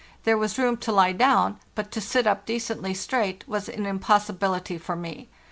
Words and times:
There 0.23 0.35
was 0.35 0.57
room 0.57 0.77
to 0.77 0.91
lie 0.91 1.11
down, 1.11 1.59
but 1.75 1.91
to 1.91 2.01
sit 2.01 2.25
up 2.25 2.47
decently 2.47 2.95
straight 2.95 3.47
was 3.47 3.69
an 3.69 3.85
impossibility 3.85 4.79
for 4.79 4.95
me. 4.95 5.29